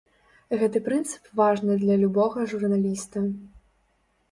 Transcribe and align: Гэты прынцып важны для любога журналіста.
Гэты 0.61 0.79
прынцып 0.87 1.27
важны 1.41 1.77
для 1.85 1.95
любога 2.05 2.49
журналіста. 2.57 3.17